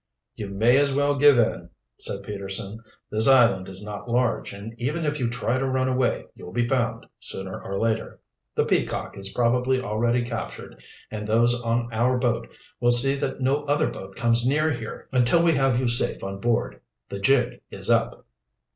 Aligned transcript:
"You 0.33 0.47
may 0.49 0.77
as 0.79 0.91
well 0.95 1.13
give 1.13 1.37
in," 1.37 1.69
said 1.99 2.23
Peterson. 2.23 2.79
"This 3.11 3.27
island 3.27 3.69
is 3.69 3.83
not 3.85 4.09
large, 4.09 4.51
and 4.51 4.73
even 4.79 5.05
if 5.05 5.19
you 5.19 5.29
try 5.29 5.59
to 5.59 5.69
run 5.69 5.87
away 5.87 6.25
you'll 6.33 6.51
be 6.51 6.67
found, 6.67 7.05
sooner 7.19 7.61
or 7.61 7.79
later. 7.79 8.19
The 8.55 8.65
Peacock 8.65 9.15
is 9.15 9.31
probably 9.31 9.79
already 9.79 10.23
captured, 10.25 10.83
and 11.11 11.27
those 11.27 11.53
on 11.61 11.93
our 11.93 12.17
boat 12.17 12.49
will 12.79 12.89
see 12.89 13.13
that 13.17 13.41
no 13.41 13.61
other 13.65 13.91
boat 13.91 14.15
comes 14.15 14.43
near 14.43 14.71
here 14.71 15.07
until 15.11 15.43
we 15.43 15.51
have 15.51 15.77
you 15.77 15.87
safe 15.87 16.23
on 16.23 16.39
board. 16.39 16.81
The 17.09 17.19
jig 17.19 17.61
is 17.69 17.87
up." 17.91 18.25